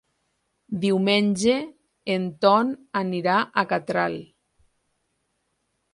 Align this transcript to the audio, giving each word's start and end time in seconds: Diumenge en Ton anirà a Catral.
Diumenge 0.85 1.57
en 2.15 2.25
Ton 2.45 2.73
anirà 3.03 3.39
a 3.41 3.67
Catral. 3.75 4.19